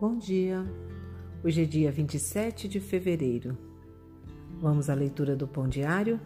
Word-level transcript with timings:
Bom 0.00 0.16
dia. 0.16 0.64
Hoje 1.42 1.64
é 1.64 1.64
dia 1.64 1.90
27 1.90 2.68
de 2.68 2.78
fevereiro. 2.78 3.58
Vamos 4.60 4.88
à 4.88 4.94
leitura 4.94 5.34
do 5.34 5.48
Pão 5.48 5.68
Diário? 5.68 6.20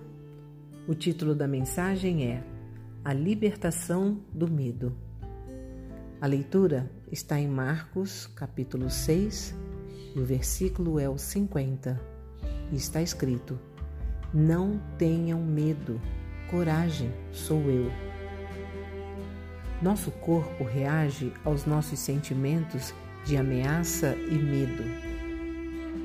O 0.86 0.94
título 0.94 1.34
da 1.34 1.48
mensagem 1.48 2.30
é 2.30 2.44
A 3.02 3.14
Libertação 3.14 4.20
do 4.30 4.46
Medo. 4.46 4.94
A 6.20 6.26
leitura 6.26 6.92
está 7.10 7.40
em 7.40 7.48
Marcos, 7.48 8.26
capítulo 8.26 8.90
6, 8.90 9.54
e 10.14 10.20
o 10.20 10.24
versículo 10.26 11.00
é 11.00 11.08
o 11.08 11.16
50. 11.16 11.98
E 12.70 12.76
está 12.76 13.00
escrito: 13.00 13.58
Não 14.34 14.78
tenham 14.98 15.42
medo, 15.42 15.98
coragem, 16.50 17.10
sou 17.30 17.62
eu. 17.70 17.90
Nosso 19.80 20.10
corpo 20.10 20.62
reage 20.62 21.32
aos 21.42 21.64
nossos 21.64 21.98
sentimentos 22.00 22.92
de 23.24 23.36
ameaça 23.36 24.16
e 24.30 24.34
medo. 24.34 24.82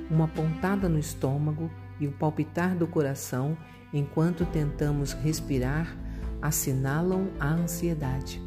Uma 0.10 0.28
pontada 0.28 0.88
no 0.88 1.00
estômago 1.00 1.70
e 2.00 2.08
o 2.08 2.12
palpitar 2.12 2.76
do 2.76 2.88
coração 2.88 3.58
enquanto 3.94 4.46
tentamos 4.46 5.14
respirar 5.14 5.96
assinalam 6.42 7.30
a 7.40 7.50
ansiedade. 7.50 8.42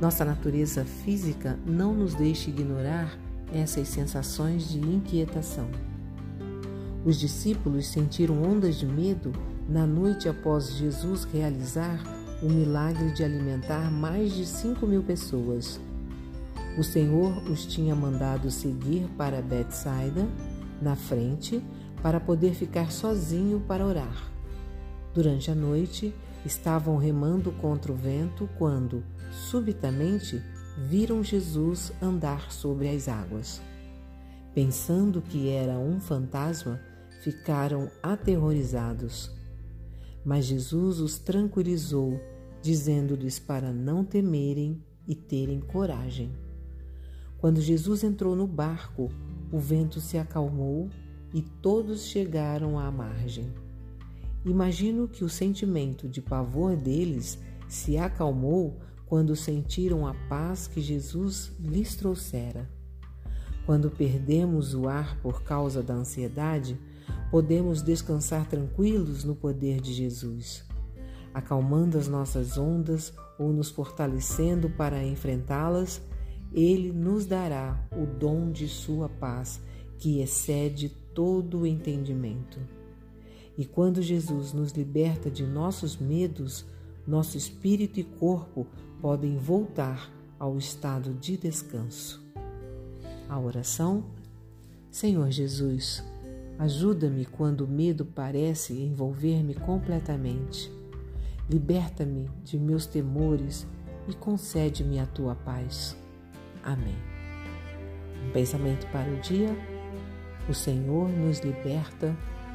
Nossa 0.00 0.24
natureza 0.24 0.84
física 0.84 1.58
não 1.66 1.94
nos 1.94 2.14
deixa 2.14 2.50
ignorar 2.50 3.18
essas 3.52 3.88
sensações 3.88 4.68
de 4.68 4.78
inquietação. 4.78 5.68
Os 7.04 7.18
discípulos 7.18 7.86
sentiram 7.88 8.42
ondas 8.42 8.76
de 8.76 8.86
medo 8.86 9.32
na 9.68 9.86
noite 9.86 10.28
após 10.28 10.76
Jesus 10.76 11.24
realizar 11.24 12.02
o 12.42 12.48
milagre 12.48 13.12
de 13.12 13.24
alimentar 13.24 13.90
mais 13.90 14.32
de 14.32 14.44
5 14.44 14.86
mil 14.86 15.02
pessoas. 15.02 15.80
O 16.78 16.82
Senhor 16.82 17.42
os 17.50 17.64
tinha 17.64 17.94
mandado 17.94 18.50
seguir 18.50 19.08
para 19.16 19.40
Betsaida, 19.40 20.28
na 20.80 20.94
frente, 20.94 21.62
para 22.02 22.20
poder 22.20 22.54
ficar 22.54 22.92
sozinho 22.92 23.60
para 23.66 23.86
orar. 23.86 24.30
Durante 25.14 25.50
a 25.50 25.54
noite, 25.54 26.14
estavam 26.44 26.98
remando 26.98 27.50
contra 27.50 27.90
o 27.90 27.96
vento 27.96 28.46
quando, 28.58 29.02
subitamente, 29.30 30.42
viram 30.86 31.24
Jesus 31.24 31.92
andar 32.02 32.52
sobre 32.52 32.90
as 32.90 33.08
águas. 33.08 33.62
Pensando 34.54 35.22
que 35.22 35.48
era 35.48 35.78
um 35.78 35.98
fantasma, 35.98 36.78
ficaram 37.22 37.90
aterrorizados. 38.02 39.34
Mas 40.22 40.44
Jesus 40.44 41.00
os 41.00 41.18
tranquilizou, 41.18 42.20
dizendo-lhes 42.60 43.38
para 43.38 43.72
não 43.72 44.04
temerem 44.04 44.84
e 45.08 45.14
terem 45.14 45.60
coragem. 45.60 46.45
Quando 47.38 47.60
Jesus 47.60 48.02
entrou 48.02 48.34
no 48.34 48.46
barco, 48.46 49.10
o 49.52 49.58
vento 49.58 50.00
se 50.00 50.18
acalmou 50.18 50.88
e 51.32 51.42
todos 51.42 52.04
chegaram 52.06 52.78
à 52.78 52.90
margem. 52.90 53.52
Imagino 54.44 55.08
que 55.08 55.24
o 55.24 55.28
sentimento 55.28 56.08
de 56.08 56.22
pavor 56.22 56.76
deles 56.76 57.38
se 57.68 57.98
acalmou 57.98 58.78
quando 59.04 59.36
sentiram 59.36 60.06
a 60.06 60.14
paz 60.28 60.66
que 60.66 60.80
Jesus 60.80 61.52
lhes 61.60 61.94
trouxera. 61.94 62.68
Quando 63.64 63.90
perdemos 63.90 64.74
o 64.74 64.88
ar 64.88 65.20
por 65.20 65.42
causa 65.42 65.82
da 65.82 65.94
ansiedade, 65.94 66.78
podemos 67.30 67.82
descansar 67.82 68.48
tranquilos 68.48 69.24
no 69.24 69.34
poder 69.34 69.80
de 69.80 69.92
Jesus, 69.92 70.64
acalmando 71.34 71.98
as 71.98 72.08
nossas 72.08 72.56
ondas 72.56 73.12
ou 73.38 73.52
nos 73.52 73.68
fortalecendo 73.68 74.70
para 74.70 75.04
enfrentá-las 75.04 76.00
ele 76.56 76.90
nos 76.90 77.26
dará 77.26 77.86
o 77.92 78.06
dom 78.06 78.50
de 78.50 78.66
Sua 78.66 79.10
paz, 79.10 79.60
que 79.98 80.20
excede 80.20 80.88
todo 81.14 81.60
o 81.60 81.66
entendimento. 81.66 82.58
E 83.58 83.66
quando 83.66 84.00
Jesus 84.00 84.54
nos 84.54 84.72
liberta 84.72 85.30
de 85.30 85.44
nossos 85.44 85.98
medos, 85.98 86.64
nosso 87.06 87.36
espírito 87.36 88.00
e 88.00 88.04
corpo 88.04 88.66
podem 89.00 89.36
voltar 89.36 90.10
ao 90.38 90.56
estado 90.56 91.12
de 91.12 91.36
descanso. 91.36 92.24
A 93.28 93.38
oração: 93.38 94.04
Senhor 94.90 95.30
Jesus, 95.30 96.02
ajuda-me 96.58 97.26
quando 97.26 97.62
o 97.62 97.68
medo 97.68 98.04
parece 98.04 98.72
envolver-me 98.72 99.54
completamente. 99.54 100.72
Liberta-me 101.48 102.30
de 102.42 102.58
meus 102.58 102.86
temores 102.86 103.66
e 104.08 104.14
concede-me 104.14 104.98
a 104.98 105.06
tua 105.06 105.34
paz. 105.34 105.96
Amém. 106.66 106.98
Um 108.26 108.32
pensamento 108.32 108.88
para 108.88 109.08
o 109.08 109.16
dia: 109.20 109.56
o 110.48 110.52
Senhor 110.52 111.08
nos 111.08 111.38
liberta 111.38 112.14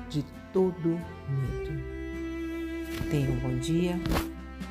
de 0.09 0.22
todo 0.51 0.99
medo. 1.29 1.81
Tenha 3.09 3.31
um 3.31 3.39
bom 3.39 3.57
dia 3.59 3.97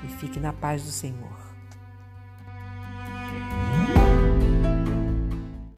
e 0.05 0.09
fique 0.09 0.39
na 0.39 0.53
paz 0.53 0.83
do 0.83 0.91
Senhor. 0.91 1.50